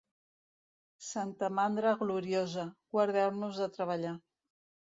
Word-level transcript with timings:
Santa 1.07 1.49
mandra 1.59 1.93
gloriosa, 2.01 2.67
guardeu-nos 2.97 3.63
de 3.65 3.71
treballar. 3.79 4.19